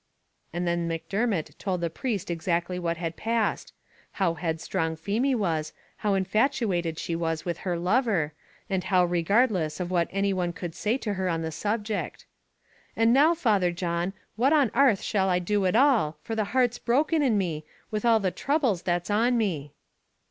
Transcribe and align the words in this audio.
And 0.51 0.67
then 0.67 0.87
Macdermot 0.87 1.55
told 1.59 1.79
the 1.81 1.89
priest 1.91 2.31
exactly 2.31 2.79
what 2.79 2.97
had 2.97 3.15
passed; 3.15 3.71
how 4.13 4.33
headstrong 4.33 4.95
Feemy 4.95 5.35
was, 5.35 5.73
how 5.97 6.15
infatuated 6.15 6.97
she 6.97 7.15
was 7.15 7.45
with 7.45 7.59
her 7.59 7.77
lover, 7.77 8.33
and 8.67 8.85
how 8.85 9.05
regardless 9.05 9.79
of 9.79 9.91
what 9.91 10.07
any 10.11 10.33
one 10.33 10.53
could 10.53 10.73
say 10.73 10.97
to 10.97 11.13
her 11.13 11.29
on 11.29 11.43
the 11.43 11.51
subject; 11.51 12.25
"and 12.95 13.13
now, 13.13 13.35
Father 13.35 13.71
John, 13.71 14.13
what 14.37 14.53
on 14.53 14.71
'arth 14.73 15.03
shall 15.03 15.29
I 15.29 15.37
do 15.37 15.67
at 15.67 15.75
all, 15.75 16.17
for 16.23 16.35
the 16.35 16.45
heart's 16.45 16.79
broken 16.79 17.21
in 17.21 17.37
me, 17.37 17.63
with 17.91 18.03
all 18.03 18.19
the 18.19 18.31
throubles 18.31 18.81
that's 18.81 19.11
on 19.11 19.37
me." 19.37 19.71